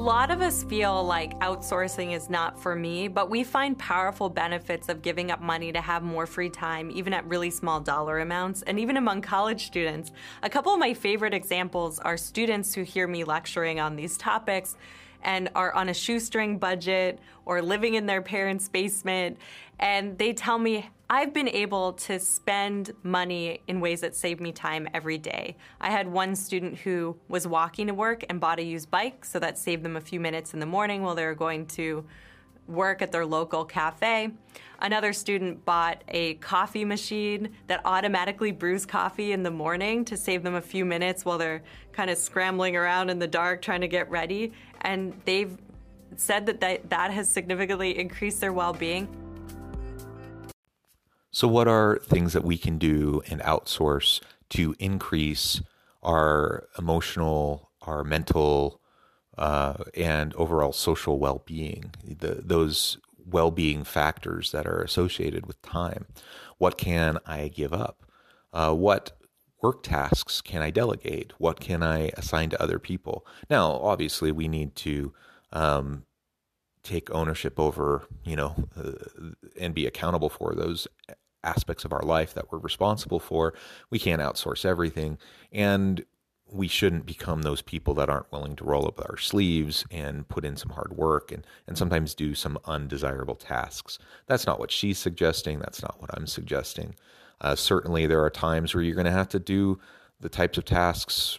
Lot 0.00 0.30
of 0.30 0.40
us 0.40 0.64
feel 0.64 1.04
like 1.04 1.38
outsourcing 1.40 2.14
is 2.16 2.30
not 2.30 2.58
for 2.58 2.74
me, 2.74 3.06
but 3.06 3.28
we 3.28 3.44
find 3.44 3.78
powerful 3.78 4.30
benefits 4.30 4.88
of 4.88 5.02
giving 5.02 5.30
up 5.30 5.42
money 5.42 5.72
to 5.72 5.80
have 5.80 6.02
more 6.02 6.24
free 6.24 6.48
time, 6.48 6.90
even 6.90 7.12
at 7.12 7.22
really 7.26 7.50
small 7.50 7.80
dollar 7.80 8.18
amounts, 8.20 8.62
and 8.62 8.80
even 8.80 8.96
among 8.96 9.20
college 9.20 9.66
students. 9.66 10.10
A 10.42 10.48
couple 10.48 10.72
of 10.72 10.78
my 10.78 10.94
favorite 10.94 11.34
examples 11.34 11.98
are 11.98 12.16
students 12.16 12.74
who 12.74 12.82
hear 12.82 13.06
me 13.06 13.24
lecturing 13.24 13.78
on 13.78 13.94
these 13.94 14.16
topics 14.16 14.74
and 15.22 15.50
are 15.54 15.72
on 15.74 15.88
a 15.88 15.94
shoestring 15.94 16.58
budget 16.58 17.18
or 17.44 17.62
living 17.62 17.94
in 17.94 18.06
their 18.06 18.22
parents' 18.22 18.68
basement, 18.68 19.38
and 19.78 20.18
they 20.18 20.32
tell 20.32 20.58
me, 20.58 20.88
I've 21.08 21.32
been 21.32 21.48
able 21.48 21.94
to 21.94 22.20
spend 22.20 22.92
money 23.02 23.62
in 23.66 23.80
ways 23.80 24.02
that 24.02 24.14
save 24.14 24.40
me 24.40 24.52
time 24.52 24.86
every 24.94 25.18
day. 25.18 25.56
I 25.80 25.90
had 25.90 26.06
one 26.06 26.36
student 26.36 26.78
who 26.78 27.16
was 27.28 27.46
walking 27.46 27.88
to 27.88 27.94
work 27.94 28.24
and 28.28 28.40
bought 28.40 28.60
a 28.60 28.62
used 28.62 28.90
bike, 28.90 29.24
so 29.24 29.38
that 29.40 29.58
saved 29.58 29.82
them 29.82 29.96
a 29.96 30.00
few 30.00 30.20
minutes 30.20 30.54
in 30.54 30.60
the 30.60 30.66
morning 30.66 31.02
while 31.02 31.14
they 31.16 31.26
were 31.26 31.34
going 31.34 31.66
to 31.68 32.04
work 32.68 33.02
at 33.02 33.10
their 33.10 33.26
local 33.26 33.64
cafe. 33.64 34.30
Another 34.78 35.12
student 35.12 35.64
bought 35.64 36.02
a 36.08 36.34
coffee 36.34 36.84
machine 36.84 37.50
that 37.66 37.80
automatically 37.84 38.52
brews 38.52 38.86
coffee 38.86 39.32
in 39.32 39.42
the 39.42 39.50
morning 39.50 40.04
to 40.04 40.16
save 40.16 40.42
them 40.42 40.54
a 40.54 40.60
few 40.60 40.84
minutes 40.84 41.24
while 41.24 41.36
they're 41.36 41.62
kind 41.92 42.08
of 42.08 42.16
scrambling 42.16 42.76
around 42.76 43.10
in 43.10 43.18
the 43.18 43.26
dark 43.26 43.60
trying 43.60 43.80
to 43.80 43.88
get 43.88 44.08
ready. 44.10 44.52
And 44.82 45.20
they've 45.24 45.56
said 46.16 46.46
that 46.46 46.60
that, 46.60 46.90
that 46.90 47.10
has 47.10 47.28
significantly 47.28 47.98
increased 47.98 48.40
their 48.40 48.52
well 48.52 48.72
being. 48.72 49.08
So, 51.30 51.46
what 51.46 51.68
are 51.68 51.98
things 51.98 52.32
that 52.32 52.44
we 52.44 52.58
can 52.58 52.78
do 52.78 53.22
and 53.28 53.40
outsource 53.42 54.20
to 54.50 54.74
increase 54.78 55.62
our 56.02 56.66
emotional, 56.78 57.70
our 57.82 58.02
mental, 58.02 58.80
uh, 59.38 59.74
and 59.94 60.34
overall 60.34 60.72
social 60.72 61.18
well 61.18 61.42
being? 61.46 61.92
Those 62.04 62.98
well 63.24 63.50
being 63.50 63.84
factors 63.84 64.50
that 64.50 64.66
are 64.66 64.82
associated 64.82 65.46
with 65.46 65.62
time. 65.62 66.06
What 66.58 66.76
can 66.76 67.18
I 67.26 67.48
give 67.48 67.72
up? 67.72 68.04
Uh, 68.52 68.74
what 68.74 69.12
work 69.62 69.82
tasks 69.82 70.40
can 70.40 70.62
I 70.62 70.70
delegate? 70.70 71.32
What 71.38 71.60
can 71.60 71.82
I 71.82 72.10
assign 72.16 72.50
to 72.50 72.62
other 72.62 72.78
people? 72.78 73.26
Now, 73.48 73.72
obviously, 73.72 74.32
we 74.32 74.48
need 74.48 74.74
to 74.76 75.12
um, 75.52 76.04
take 76.82 77.10
ownership 77.10 77.58
over, 77.58 78.06
you 78.24 78.36
know, 78.36 78.54
uh, 78.76 78.92
and 79.58 79.74
be 79.74 79.86
accountable 79.86 80.28
for 80.28 80.54
those 80.54 80.88
aspects 81.42 81.84
of 81.84 81.92
our 81.92 82.02
life 82.02 82.34
that 82.34 82.50
we're 82.52 82.58
responsible 82.58 83.20
for. 83.20 83.54
We 83.90 83.98
can't 83.98 84.20
outsource 84.20 84.64
everything. 84.64 85.18
And 85.52 86.04
we 86.52 86.68
shouldn't 86.68 87.06
become 87.06 87.42
those 87.42 87.62
people 87.62 87.94
that 87.94 88.10
aren't 88.10 88.30
willing 88.32 88.56
to 88.56 88.64
roll 88.64 88.86
up 88.86 89.00
our 89.00 89.16
sleeves 89.16 89.84
and 89.90 90.28
put 90.28 90.44
in 90.44 90.56
some 90.56 90.70
hard 90.70 90.96
work 90.96 91.30
and, 91.30 91.46
and 91.66 91.78
sometimes 91.78 92.14
do 92.14 92.34
some 92.34 92.58
undesirable 92.64 93.36
tasks. 93.36 93.98
That's 94.26 94.46
not 94.46 94.58
what 94.58 94.72
she's 94.72 94.98
suggesting. 94.98 95.60
That's 95.60 95.82
not 95.82 96.00
what 96.00 96.10
I'm 96.14 96.26
suggesting. 96.26 96.94
Uh, 97.40 97.54
certainly, 97.54 98.06
there 98.06 98.22
are 98.22 98.30
times 98.30 98.74
where 98.74 98.82
you're 98.82 98.94
going 98.94 99.04
to 99.06 99.10
have 99.10 99.28
to 99.30 99.38
do 99.38 99.78
the 100.20 100.28
types 100.28 100.58
of 100.58 100.64
tasks 100.64 101.38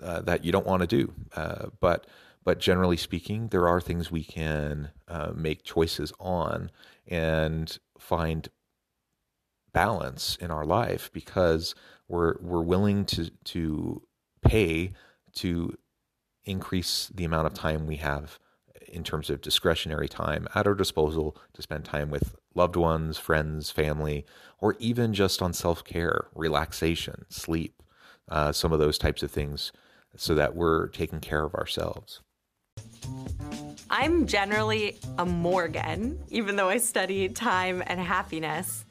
uh, 0.00 0.20
that 0.22 0.44
you 0.44 0.52
don't 0.52 0.66
want 0.66 0.80
to 0.80 0.86
do. 0.86 1.12
Uh, 1.34 1.66
but 1.80 2.06
but 2.44 2.58
generally 2.58 2.96
speaking, 2.96 3.48
there 3.48 3.68
are 3.68 3.80
things 3.80 4.10
we 4.10 4.24
can 4.24 4.90
uh, 5.06 5.32
make 5.34 5.62
choices 5.62 6.12
on 6.18 6.70
and 7.06 7.78
find 7.98 8.48
balance 9.72 10.36
in 10.40 10.50
our 10.50 10.64
life 10.64 11.10
because 11.12 11.74
we're 12.08 12.34
we're 12.40 12.62
willing 12.62 13.04
to 13.06 13.30
to 13.44 14.02
pay 14.42 14.92
to 15.34 15.76
increase 16.44 17.10
the 17.14 17.24
amount 17.24 17.46
of 17.46 17.54
time 17.54 17.86
we 17.86 17.96
have 17.96 18.38
in 18.88 19.02
terms 19.02 19.30
of 19.30 19.40
discretionary 19.40 20.08
time 20.08 20.46
at 20.54 20.66
our 20.66 20.74
disposal 20.74 21.36
to 21.54 21.62
spend 21.62 21.84
time 21.84 22.10
with 22.10 22.36
loved 22.54 22.76
ones, 22.76 23.18
friends, 23.18 23.70
family, 23.70 24.24
or 24.58 24.76
even 24.78 25.12
just 25.14 25.42
on 25.42 25.52
self 25.52 25.84
care, 25.84 26.26
relaxation, 26.34 27.24
sleep, 27.28 27.82
uh, 28.28 28.52
some 28.52 28.72
of 28.72 28.78
those 28.78 28.98
types 28.98 29.22
of 29.22 29.30
things, 29.30 29.72
so 30.16 30.34
that 30.34 30.54
we're 30.54 30.88
taking 30.88 31.20
care 31.20 31.44
of 31.44 31.54
ourselves. 31.54 32.20
I'm 33.90 34.26
generally 34.26 34.96
a 35.18 35.26
Morgan, 35.26 36.18
even 36.30 36.56
though 36.56 36.68
I 36.68 36.78
study 36.78 37.28
time 37.28 37.82
and 37.86 38.00
happiness. 38.00 38.84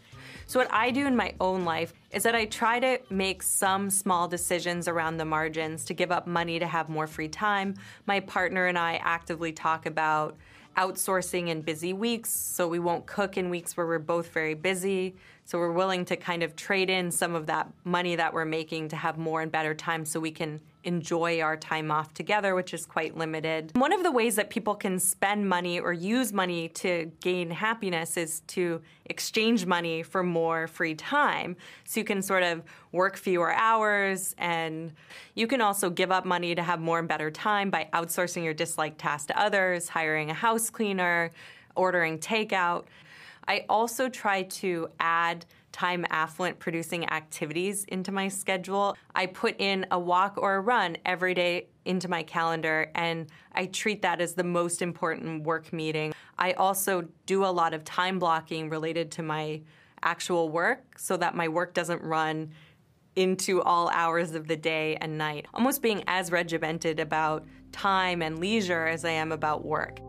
So, 0.46 0.60
what 0.60 0.72
I 0.72 0.92
do 0.92 1.08
in 1.08 1.16
my 1.16 1.34
own 1.40 1.64
life 1.64 1.94
is 2.12 2.24
that 2.24 2.36
I 2.36 2.46
try 2.46 2.80
to 2.82 3.00
make 3.10 3.42
some 3.42 3.90
small 3.90 4.28
decisions 4.28 4.88
around 4.88 5.16
the 5.16 5.26
margins 5.26 5.86
to 5.86 5.94
give 5.94 6.12
up 6.12 6.28
money 6.28 6.60
to 6.60 6.68
have 6.68 6.90
more 6.90 7.08
free 7.08 7.30
time. 7.30 7.76
My 8.06 8.20
partner 8.20 8.68
and 8.68 8.78
I 8.78 9.00
actively 9.02 9.54
talk 9.54 9.86
about 9.86 10.36
outsourcing 10.78 11.50
in 11.50 11.62
busy 11.62 11.94
weeks 11.94 12.30
so 12.30 12.68
we 12.68 12.80
won't 12.80 13.06
cook 13.06 13.38
in 13.38 13.50
weeks 13.50 13.76
where 13.76 13.86
we're 13.86 14.00
both 14.00 14.30
very 14.30 14.54
busy. 14.54 15.16
So 15.46 15.58
we're 15.58 15.72
willing 15.72 16.06
to 16.06 16.16
kind 16.16 16.44
of 16.44 16.56
trade 16.56 16.90
in 16.90 17.12
some 17.12 17.36
of 17.36 17.48
that 17.48 17.70
money 17.84 18.16
that 18.16 18.34
we're 18.34 18.46
making 18.46 18.90
to 18.90 18.96
have 18.96 19.18
more 19.18 19.42
and 19.42 19.52
better 19.52 19.74
time 19.74 20.06
so 20.06 20.20
we 20.20 20.32
can 20.32 20.62
enjoy 20.84 21.42
our 21.42 21.56
time 21.58 21.92
off 21.92 22.14
together, 22.14 22.56
which 22.56 22.74
is 22.74 22.86
quite 22.86 23.16
limited. 23.16 23.72
One 23.76 23.94
of 23.94 24.04
the 24.04 24.12
ways 24.12 24.36
that 24.36 24.50
people 24.50 24.76
can 24.76 25.00
spend 25.00 25.48
money 25.48 25.80
or 25.80 25.94
use 25.94 26.34
money 26.34 26.70
to 26.70 27.12
gain 27.20 27.52
happiness 27.52 28.18
is 28.18 28.42
to 28.48 28.82
exchange 29.06 29.66
money 29.66 30.04
for 30.04 30.24
more 30.24 30.68
free 30.68 30.96
time. 30.96 31.56
So 31.86 32.00
you 32.00 32.04
can 32.04 32.22
sort 32.22 32.44
of 32.44 32.64
work 32.92 33.18
fewer 33.18 33.54
hours 33.54 34.36
and 34.38 34.94
you 35.36 35.48
can 35.48 35.62
also 35.62 35.90
give 35.90 36.12
up 36.12 36.26
money 36.26 36.56
to 36.56 36.64
have 36.64 36.80
more 36.80 37.00
and 37.00 37.08
better 37.08 37.30
time 37.30 37.70
by 37.70 37.88
outsourcing 37.94 38.44
your 38.44 38.54
disliked 38.54 39.00
tasks 39.00 39.28
to 39.28 39.40
others, 39.40 39.90
hiring 39.90 40.30
a 40.30 40.34
house 40.34 40.70
cleaner, 40.70 41.32
ordering 41.76 42.20
takeout. 42.20 42.86
I 43.48 43.66
also 43.70 44.10
try 44.10 44.44
to 44.44 44.90
add 45.00 45.46
time 45.72 46.06
affluent 46.10 46.60
producing 46.60 47.10
activities 47.10 47.86
into 47.86 48.12
my 48.12 48.28
schedule. 48.28 48.96
I 49.16 49.26
put 49.26 49.60
in 49.60 49.86
a 49.92 50.00
walk 50.00 50.38
or 50.38 50.56
a 50.56 50.62
run 50.62 50.98
every 51.06 51.34
day 51.34 51.68
into 51.86 52.08
my 52.08 52.24
calendar 52.24 52.92
and 52.96 53.28
I 53.54 53.66
treat 53.66 54.02
that 54.04 54.22
as 54.22 54.34
the 54.34 54.44
most 54.44 54.82
important 54.82 55.44
work 55.44 55.74
meeting. 55.74 56.14
I 56.38 56.54
also 56.54 57.08
do 57.26 57.44
a 57.46 57.48
lot 57.48 57.74
of 57.74 57.84
time 57.84 58.20
blocking 58.20 58.70
related 58.70 59.12
to 59.12 59.24
my 59.24 59.62
actual 60.04 60.50
work 60.50 60.98
so 60.98 61.18
that 61.18 61.36
my 61.36 61.48
work 61.48 61.74
doesn't 61.74 62.02
run 62.02 62.52
into 63.16 63.62
all 63.62 63.90
hours 63.90 64.34
of 64.34 64.48
the 64.48 64.56
day 64.56 64.96
and 64.98 65.18
night, 65.18 65.46
almost 65.54 65.82
being 65.82 66.04
as 66.08 66.32
regimented 66.32 67.00
about 67.00 67.46
time 67.72 68.22
and 68.22 68.40
leisure 68.40 68.88
as 68.88 69.04
I 69.04 69.12
am 69.12 69.32
about 69.32 69.66
work. 69.66 70.00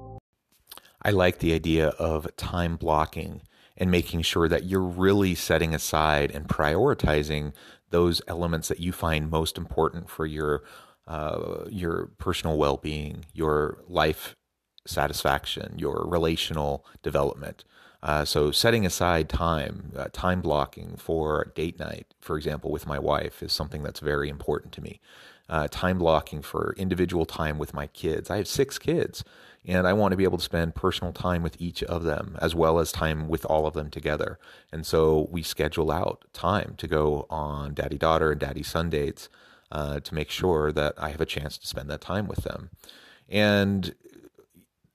I 1.03 1.11
like 1.11 1.39
the 1.39 1.53
idea 1.53 1.89
of 1.89 2.29
time 2.37 2.77
blocking 2.77 3.43
and 3.77 3.91
making 3.91 4.23
sure 4.23 4.49
that 4.49 4.65
you're 4.65 4.81
really 4.81 5.35
setting 5.35 5.75
aside 5.75 6.31
and 6.31 6.49
prioritizing 6.49 7.53
those 7.91 8.23
elements 8.27 8.69
that 8.69 8.81
you 8.81 8.93
find 8.93 9.31
most 9.31 9.57
important 9.59 10.09
for 10.09 10.27
your 10.27 10.63
uh, 11.07 11.65
your 11.69 12.07
personal 12.19 12.57
well-being, 12.57 13.25
your 13.33 13.79
life 13.89 14.37
satisfaction, 14.87 15.75
your 15.77 16.05
relational 16.07 16.85
development. 17.03 17.65
Uh, 18.03 18.25
so 18.25 18.51
setting 18.51 18.85
aside 18.85 19.29
time, 19.29 19.93
uh, 19.97 20.09
time 20.13 20.41
blocking 20.41 20.97
for 20.97 21.53
date 21.55 21.79
night, 21.79 22.07
for 22.21 22.37
example, 22.37 22.71
with 22.71 22.87
my 22.87 22.99
wife 22.99 23.43
is 23.43 23.53
something 23.53 23.83
that's 23.83 24.01
very 24.01 24.29
important 24.29 24.73
to 24.73 24.81
me. 24.81 25.01
Uh, 25.49 25.69
time 25.71 25.99
blocking 25.99 26.43
for 26.43 26.75
individual 26.77 27.27
time 27.27 27.59
with 27.59 27.75
my 27.75 27.87
kids. 27.89 28.31
I 28.31 28.39
have 28.39 28.49
six 28.49 28.79
kids, 28.79 29.23
and 29.65 29.87
I 29.87 29.93
want 29.93 30.13
to 30.13 30.17
be 30.17 30.25
able 30.25 30.39
to 30.39 30.45
spend 30.45 30.75
personal 30.75 31.13
time 31.13 31.43
with 31.43 31.61
each 31.61 31.83
of 31.85 32.03
them 32.03 32.37
as 32.41 32.55
well 32.55 32.79
as 32.79 32.91
time 32.91 33.29
with 33.29 33.45
all 33.47 33.67
of 33.67 33.75
them 33.75 33.91
together. 33.91 34.39
And 34.73 34.85
so 34.85 35.29
we 35.31 35.43
schedule 35.43 35.91
out 35.91 36.25
time 36.33 36.75
to 36.79 36.89
go 36.89 37.27
on 37.31 37.75
daddy 37.75 37.99
daughter 37.99 38.33
and 38.33 38.41
daddy 38.41 38.63
son 38.63 38.91
dates 38.91 39.29
uh, 39.71 40.01
to 40.01 40.15
make 40.15 40.31
sure 40.31 40.73
that 40.73 40.95
I 40.99 41.11
have 41.11 41.21
a 41.21 41.27
chance 41.27 41.57
to 41.59 41.67
spend 41.67 41.89
that 41.91 42.01
time 42.01 42.27
with 42.27 42.45
them. 42.45 42.71
And 43.29 43.95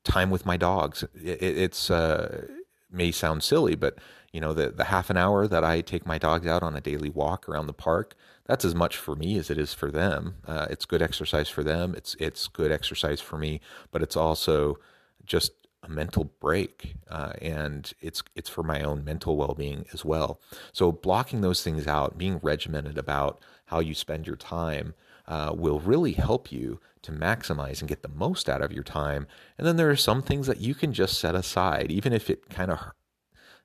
time 0.08 0.30
with 0.30 0.46
my 0.46 0.58
dogs. 0.58 1.04
It, 1.16 1.42
it's 1.42 1.92
uh, 1.92 2.48
may 2.92 3.12
sound 3.12 3.44
silly, 3.44 3.76
but 3.76 3.98
you 4.32 4.42
know 4.42 4.54
the 4.54 4.70
the 4.70 4.86
half 4.86 5.10
an 5.10 5.18
hour 5.18 5.48
that 5.48 5.64
I 5.64 5.82
take 5.82 6.06
my 6.06 6.18
dogs 6.18 6.48
out 6.48 6.64
on 6.64 6.76
a 6.76 6.82
daily 6.82 7.10
walk 7.10 7.48
around 7.48 7.68
the 7.68 7.74
park, 7.74 8.16
that's 8.48 8.66
as 8.66 8.74
much 8.74 8.98
for 8.98 9.16
me 9.16 9.38
as 9.38 9.50
it 9.50 9.58
is 9.58 9.74
for 9.74 9.92
them. 9.92 10.38
Uh, 10.46 10.68
it's 10.70 10.86
good 10.86 11.02
exercise 11.02 11.50
for 11.50 11.64
them. 11.64 11.94
It's 11.96 12.16
it's 12.20 12.48
good 12.48 12.72
exercise 12.72 13.22
for 13.22 13.38
me, 13.38 13.62
but 13.92 14.02
it's 14.02 14.16
also 14.16 14.80
just 15.26 15.52
a 15.84 15.90
mental 15.90 16.26
break, 16.40 16.96
uh, 17.10 17.34
and 17.42 17.94
it's 18.02 18.24
it's 18.36 18.50
for 18.50 18.64
my 18.64 18.82
own 18.82 19.04
mental 19.04 19.38
well 19.38 19.54
being 19.54 19.86
as 19.94 20.04
well. 20.04 20.40
So 20.72 20.92
blocking 20.92 21.42
those 21.42 21.62
things 21.62 21.88
out, 21.88 22.18
being 22.18 22.40
regimented 22.42 22.98
about 22.98 23.42
how 23.66 23.80
you 23.80 23.94
spend 23.94 24.26
your 24.26 24.38
time, 24.38 24.94
uh, 25.28 25.54
will 25.56 25.80
really 25.80 26.14
help 26.14 26.52
you 26.52 26.80
to 27.04 27.12
maximize 27.12 27.82
and 27.82 27.90
get 27.90 28.02
the 28.02 28.10
most 28.10 28.50
out 28.50 28.62
of 28.62 28.72
your 28.72 28.84
time. 28.84 29.28
And 29.58 29.68
then 29.68 29.76
there 29.76 29.90
are 29.90 29.96
some 29.96 30.22
things 30.22 30.48
that 30.48 30.62
you 30.62 30.74
can 30.74 30.94
just 30.94 31.20
set 31.20 31.36
aside, 31.36 31.92
even 31.92 32.14
if 32.14 32.30
it 32.30 32.50
kind 32.50 32.72
of 32.72 32.80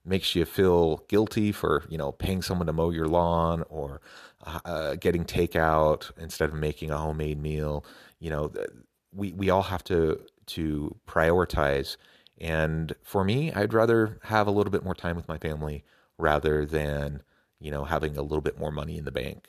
makes 0.04 0.34
you 0.34 0.44
feel 0.44 1.04
guilty 1.08 1.52
for 1.52 1.84
you 1.88 1.96
know 1.96 2.12
paying 2.12 2.42
someone 2.42 2.66
to 2.66 2.72
mow 2.72 2.90
your 2.90 3.06
lawn 3.06 3.62
or 3.68 4.00
uh, 4.42 4.96
getting 4.96 5.24
takeout 5.24 6.10
instead 6.18 6.50
of 6.50 6.54
making 6.54 6.90
a 6.90 6.98
homemade 6.98 7.40
meal. 7.40 7.84
You 8.18 8.30
know, 8.30 8.52
we 9.14 9.32
we 9.32 9.50
all 9.50 9.62
have 9.62 9.84
to 9.84 10.20
to 10.46 10.96
prioritize. 11.06 11.96
And 12.40 12.94
for 13.02 13.24
me, 13.24 13.52
I'd 13.52 13.72
rather 13.74 14.18
have 14.24 14.46
a 14.46 14.50
little 14.50 14.72
bit 14.72 14.84
more 14.84 14.94
time 14.94 15.16
with 15.16 15.28
my 15.28 15.38
family 15.38 15.84
rather 16.18 16.66
than 16.66 17.22
you 17.60 17.70
know 17.70 17.84
having 17.84 18.16
a 18.16 18.22
little 18.22 18.40
bit 18.40 18.58
more 18.58 18.72
money 18.72 18.98
in 18.98 19.04
the 19.04 19.12
bank. 19.12 19.48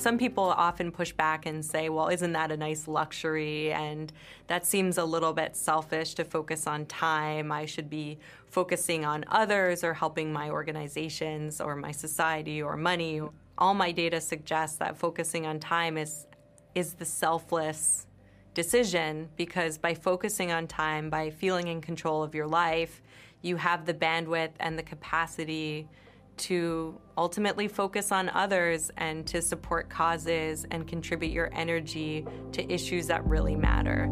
Some 0.00 0.16
people 0.16 0.44
often 0.44 0.92
push 0.92 1.12
back 1.12 1.44
and 1.44 1.62
say, 1.62 1.90
well, 1.90 2.08
isn't 2.08 2.32
that 2.32 2.50
a 2.50 2.56
nice 2.56 2.88
luxury? 2.88 3.70
And 3.70 4.10
that 4.46 4.64
seems 4.64 4.96
a 4.96 5.04
little 5.04 5.34
bit 5.34 5.54
selfish 5.54 6.14
to 6.14 6.24
focus 6.24 6.66
on 6.66 6.86
time. 6.86 7.52
I 7.52 7.66
should 7.66 7.90
be 7.90 8.18
focusing 8.48 9.04
on 9.04 9.26
others 9.28 9.84
or 9.84 9.92
helping 9.92 10.32
my 10.32 10.48
organizations 10.48 11.60
or 11.60 11.76
my 11.76 11.92
society 11.92 12.62
or 12.62 12.78
money. 12.78 13.20
All 13.58 13.74
my 13.74 13.92
data 13.92 14.22
suggests 14.22 14.78
that 14.78 14.96
focusing 14.96 15.44
on 15.44 15.60
time 15.60 15.98
is, 15.98 16.26
is 16.74 16.94
the 16.94 17.04
selfless 17.04 18.06
decision 18.54 19.28
because 19.36 19.76
by 19.76 19.92
focusing 19.92 20.50
on 20.50 20.66
time, 20.66 21.10
by 21.10 21.28
feeling 21.28 21.68
in 21.68 21.82
control 21.82 22.22
of 22.22 22.34
your 22.34 22.46
life, 22.46 23.02
you 23.42 23.56
have 23.56 23.84
the 23.84 23.92
bandwidth 23.92 24.52
and 24.60 24.78
the 24.78 24.82
capacity 24.82 25.90
to 26.40 26.98
ultimately 27.16 27.68
focus 27.68 28.12
on 28.12 28.28
others 28.30 28.90
and 28.96 29.26
to 29.26 29.40
support 29.40 29.88
causes 29.88 30.66
and 30.70 30.86
contribute 30.88 31.32
your 31.32 31.50
energy 31.52 32.26
to 32.52 32.72
issues 32.72 33.06
that 33.06 33.24
really 33.26 33.56
matter. 33.56 34.08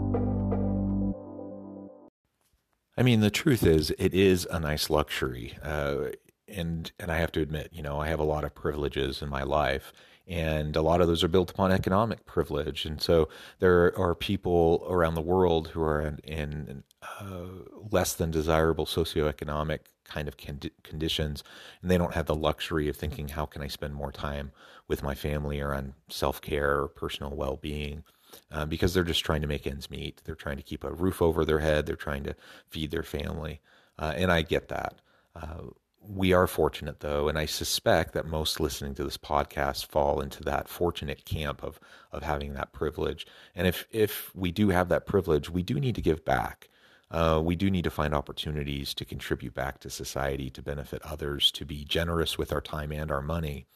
I 2.96 3.02
mean, 3.02 3.20
the 3.20 3.30
truth 3.30 3.64
is, 3.64 3.92
it 3.98 4.12
is 4.12 4.46
a 4.50 4.58
nice 4.58 4.90
luxury, 4.90 5.56
uh, 5.62 6.06
and 6.48 6.90
and 6.98 7.12
I 7.12 7.18
have 7.18 7.30
to 7.32 7.40
admit, 7.40 7.68
you 7.72 7.80
know, 7.80 8.00
I 8.00 8.08
have 8.08 8.18
a 8.18 8.24
lot 8.24 8.42
of 8.42 8.54
privileges 8.54 9.22
in 9.22 9.28
my 9.28 9.44
life, 9.44 9.92
and 10.28 10.76
a 10.76 10.82
lot 10.82 11.00
of 11.00 11.08
those 11.08 11.24
are 11.24 11.28
built 11.28 11.50
upon 11.50 11.72
economic 11.72 12.26
privilege. 12.26 12.84
And 12.84 13.00
so 13.00 13.28
there 13.60 13.98
are 13.98 14.14
people 14.14 14.86
around 14.88 15.14
the 15.14 15.22
world 15.22 15.68
who 15.68 15.82
are 15.82 16.00
in, 16.02 16.18
in 16.22 16.84
uh, 17.20 17.46
less 17.90 18.12
than 18.12 18.30
desirable 18.30 18.84
socioeconomic 18.84 19.80
kind 20.04 20.28
of 20.28 20.36
conditions, 20.82 21.42
and 21.80 21.90
they 21.90 21.98
don't 21.98 22.14
have 22.14 22.26
the 22.26 22.34
luxury 22.34 22.88
of 22.88 22.96
thinking, 22.96 23.28
how 23.28 23.46
can 23.46 23.62
I 23.62 23.68
spend 23.68 23.94
more 23.94 24.12
time 24.12 24.52
with 24.86 25.02
my 25.02 25.14
family 25.14 25.60
or 25.60 25.74
on 25.74 25.94
self 26.10 26.40
care 26.42 26.82
or 26.82 26.88
personal 26.88 27.34
well 27.34 27.56
being? 27.56 28.04
Uh, 28.52 28.66
because 28.66 28.92
they're 28.92 29.04
just 29.04 29.24
trying 29.24 29.40
to 29.40 29.46
make 29.46 29.66
ends 29.66 29.90
meet. 29.90 30.20
They're 30.24 30.34
trying 30.34 30.58
to 30.58 30.62
keep 30.62 30.84
a 30.84 30.92
roof 30.92 31.22
over 31.22 31.46
their 31.46 31.60
head. 31.60 31.86
They're 31.86 31.96
trying 31.96 32.24
to 32.24 32.36
feed 32.68 32.90
their 32.90 33.02
family. 33.02 33.60
Uh, 33.98 34.12
and 34.16 34.30
I 34.30 34.42
get 34.42 34.68
that. 34.68 35.00
Uh, 35.34 35.68
we 36.00 36.32
are 36.32 36.46
fortunate, 36.46 37.00
though, 37.00 37.28
and 37.28 37.38
I 37.38 37.46
suspect 37.46 38.14
that 38.14 38.26
most 38.26 38.60
listening 38.60 38.94
to 38.94 39.04
this 39.04 39.18
podcast 39.18 39.86
fall 39.86 40.20
into 40.20 40.42
that 40.44 40.68
fortunate 40.68 41.24
camp 41.24 41.62
of, 41.62 41.78
of 42.12 42.22
having 42.22 42.54
that 42.54 42.72
privilege. 42.72 43.26
And 43.54 43.66
if, 43.66 43.86
if 43.90 44.34
we 44.34 44.50
do 44.50 44.70
have 44.70 44.88
that 44.88 45.06
privilege, 45.06 45.50
we 45.50 45.62
do 45.62 45.78
need 45.78 45.94
to 45.96 46.02
give 46.02 46.24
back 46.24 46.68
uh, 47.10 47.40
we 47.42 47.56
do 47.56 47.70
need 47.70 47.84
to 47.84 47.90
find 47.90 48.14
opportunities 48.14 48.92
to 48.94 49.04
contribute 49.04 49.54
back 49.54 49.80
to 49.80 49.90
society, 49.90 50.50
to 50.50 50.62
benefit 50.62 51.00
others, 51.02 51.50
to 51.52 51.64
be 51.64 51.84
generous 51.84 52.36
with 52.36 52.52
our 52.52 52.60
time 52.60 52.92
and 52.92 53.10
our 53.10 53.22
money, 53.22 53.66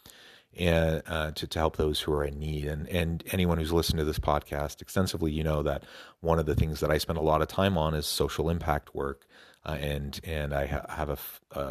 and 0.58 1.02
uh, 1.06 1.30
to, 1.30 1.46
to 1.46 1.58
help 1.58 1.76
those 1.76 2.00
who 2.00 2.12
are 2.12 2.24
in 2.24 2.38
need. 2.38 2.66
And 2.66 2.86
and 2.88 3.24
anyone 3.32 3.56
who's 3.56 3.72
listened 3.72 3.98
to 3.98 4.04
this 4.04 4.18
podcast 4.18 4.82
extensively, 4.82 5.32
you 5.32 5.42
know 5.42 5.62
that 5.62 5.84
one 6.20 6.38
of 6.38 6.44
the 6.46 6.54
things 6.54 6.80
that 6.80 6.90
I 6.90 6.98
spend 6.98 7.18
a 7.18 7.22
lot 7.22 7.40
of 7.40 7.48
time 7.48 7.78
on 7.78 7.94
is 7.94 8.06
social 8.06 8.50
impact 8.50 8.94
work. 8.94 9.26
Uh, 9.64 9.78
and 9.80 10.20
and 10.24 10.52
I 10.52 10.66
ha- 10.66 10.86
have 10.88 11.08
a, 11.08 11.58
a, 11.58 11.64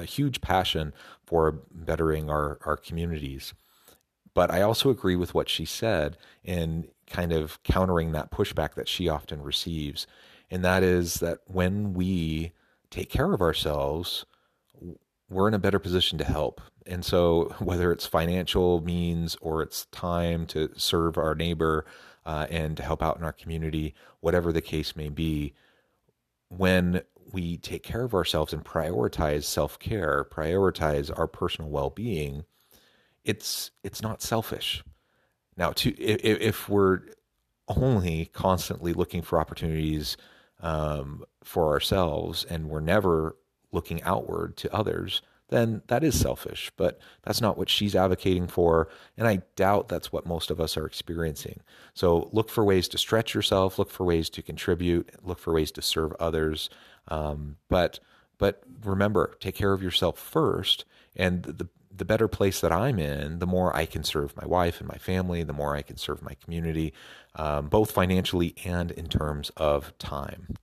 a 0.00 0.04
huge 0.04 0.40
passion 0.40 0.92
for 1.24 1.62
bettering 1.72 2.28
our, 2.28 2.58
our 2.64 2.76
communities. 2.76 3.54
But 4.34 4.50
I 4.50 4.62
also 4.62 4.90
agree 4.90 5.16
with 5.16 5.32
what 5.32 5.48
she 5.48 5.64
said 5.64 6.16
in 6.44 6.88
kind 7.08 7.32
of 7.32 7.62
countering 7.62 8.12
that 8.12 8.30
pushback 8.30 8.74
that 8.74 8.88
she 8.88 9.08
often 9.08 9.42
receives 9.42 10.06
and 10.50 10.64
that 10.64 10.82
is 10.82 11.14
that 11.14 11.40
when 11.46 11.94
we 11.94 12.52
take 12.90 13.10
care 13.10 13.32
of 13.32 13.40
ourselves, 13.40 14.24
we're 15.28 15.48
in 15.48 15.54
a 15.54 15.58
better 15.58 15.78
position 15.78 16.18
to 16.18 16.24
help. 16.24 16.60
And 16.86 17.04
so, 17.04 17.54
whether 17.58 17.92
it's 17.92 18.06
financial 18.06 18.80
means 18.80 19.36
or 19.40 19.62
it's 19.62 19.86
time 19.86 20.46
to 20.46 20.70
serve 20.76 21.18
our 21.18 21.34
neighbor 21.34 21.84
uh, 22.24 22.46
and 22.50 22.76
to 22.76 22.82
help 22.82 23.02
out 23.02 23.18
in 23.18 23.24
our 23.24 23.32
community, 23.32 23.94
whatever 24.20 24.52
the 24.52 24.60
case 24.60 24.94
may 24.96 25.08
be, 25.08 25.54
when 26.48 27.02
we 27.32 27.58
take 27.58 27.82
care 27.82 28.04
of 28.04 28.14
ourselves 28.14 28.52
and 28.52 28.64
prioritize 28.64 29.44
self 29.44 29.78
care, 29.78 30.26
prioritize 30.30 31.16
our 31.16 31.26
personal 31.26 31.70
well 31.70 31.90
being, 31.90 32.44
it's 33.24 33.70
it's 33.82 34.02
not 34.02 34.22
selfish. 34.22 34.82
Now, 35.56 35.72
to 35.72 35.90
if, 36.00 36.40
if 36.40 36.68
we're 36.68 37.00
only 37.68 38.26
constantly 38.26 38.92
looking 38.92 39.22
for 39.22 39.40
opportunities 39.40 40.16
um, 40.60 41.24
for 41.42 41.72
ourselves 41.72 42.44
and 42.44 42.68
we're 42.68 42.80
never 42.80 43.36
looking 43.72 44.02
outward 44.04 44.56
to 44.58 44.72
others, 44.72 45.22
then 45.48 45.82
that 45.88 46.02
is 46.02 46.18
selfish. 46.18 46.70
But 46.76 46.98
that's 47.22 47.40
not 47.40 47.56
what 47.56 47.68
she's 47.68 47.94
advocating 47.94 48.46
for. 48.46 48.88
And 49.16 49.26
I 49.26 49.42
doubt 49.54 49.88
that's 49.88 50.12
what 50.12 50.26
most 50.26 50.50
of 50.50 50.60
us 50.60 50.76
are 50.76 50.86
experiencing. 50.86 51.60
So 51.94 52.28
look 52.32 52.48
for 52.48 52.64
ways 52.64 52.88
to 52.88 52.98
stretch 52.98 53.34
yourself, 53.34 53.78
look 53.78 53.90
for 53.90 54.04
ways 54.04 54.30
to 54.30 54.42
contribute, 54.42 55.10
look 55.22 55.38
for 55.38 55.52
ways 55.52 55.70
to 55.72 55.82
serve 55.82 56.14
others. 56.18 56.70
Um, 57.08 57.56
but 57.68 58.00
but 58.38 58.62
remember, 58.84 59.36
take 59.40 59.54
care 59.54 59.72
of 59.72 59.82
yourself 59.82 60.18
first. 60.18 60.84
And 61.14 61.42
the 61.42 61.68
the 61.96 62.04
better 62.04 62.28
place 62.28 62.60
that 62.60 62.72
I'm 62.72 62.98
in, 62.98 63.38
the 63.38 63.46
more 63.46 63.74
I 63.74 63.86
can 63.86 64.04
serve 64.04 64.36
my 64.36 64.46
wife 64.46 64.80
and 64.80 64.88
my 64.88 64.98
family, 64.98 65.42
the 65.42 65.52
more 65.52 65.74
I 65.74 65.82
can 65.82 65.96
serve 65.96 66.22
my 66.22 66.34
community, 66.34 66.92
um, 67.36 67.68
both 67.68 67.90
financially 67.90 68.54
and 68.64 68.90
in 68.90 69.08
terms 69.08 69.50
of 69.56 69.96
time. 69.98 70.56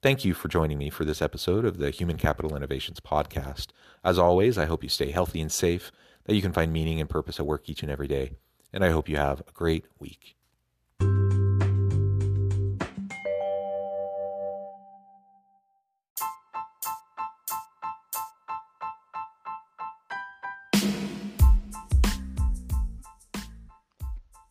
Thank 0.00 0.24
you 0.24 0.34
for 0.34 0.46
joining 0.46 0.78
me 0.78 0.90
for 0.90 1.04
this 1.04 1.20
episode 1.20 1.64
of 1.64 1.78
the 1.78 1.90
Human 1.90 2.16
Capital 2.16 2.54
Innovations 2.54 3.00
podcast. 3.00 3.68
As 4.04 4.18
always, 4.18 4.56
I 4.56 4.66
hope 4.66 4.84
you 4.84 4.88
stay 4.88 5.10
healthy 5.10 5.40
and 5.40 5.50
safe, 5.50 5.90
that 6.26 6.36
you 6.36 6.42
can 6.42 6.52
find 6.52 6.72
meaning 6.72 7.00
and 7.00 7.10
purpose 7.10 7.40
at 7.40 7.46
work 7.46 7.68
each 7.68 7.82
and 7.82 7.90
every 7.90 8.06
day, 8.06 8.32
and 8.72 8.84
I 8.84 8.90
hope 8.90 9.08
you 9.08 9.16
have 9.16 9.40
a 9.40 9.52
great 9.52 9.86
week. 9.98 10.36